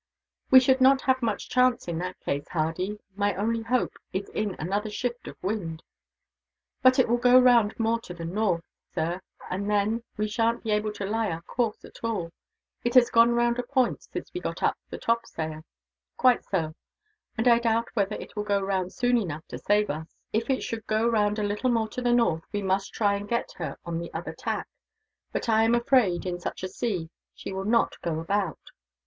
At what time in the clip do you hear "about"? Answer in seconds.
28.19-28.71